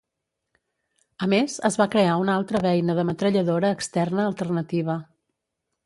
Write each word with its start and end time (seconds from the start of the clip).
A 1.25 1.27
més, 1.33 1.57
es 1.69 1.77
va 1.83 1.87
crear 1.97 2.17
una 2.23 2.39
altra 2.41 2.63
beina 2.65 2.99
de 3.01 3.07
metralladora 3.13 3.73
externa 3.79 4.29
alternativa. 4.33 4.99